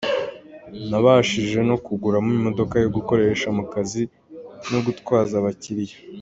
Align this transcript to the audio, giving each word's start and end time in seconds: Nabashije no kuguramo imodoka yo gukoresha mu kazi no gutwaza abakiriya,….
Nabashije 0.89 1.59
no 1.69 1.75
kuguramo 1.85 2.31
imodoka 2.39 2.75
yo 2.83 2.89
gukoresha 2.95 3.47
mu 3.57 3.63
kazi 3.73 4.03
no 4.71 4.79
gutwaza 4.85 5.33
abakiriya,…. 5.37 5.97